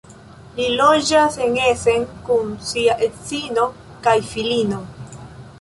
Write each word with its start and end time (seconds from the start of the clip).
Li 0.59 0.63
loĝas 0.79 1.37
en 1.49 1.59
Essen 1.65 2.07
kun 2.29 2.49
sia 2.71 2.97
edzino 3.09 3.69
kaj 4.09 4.19
filino. 4.33 4.85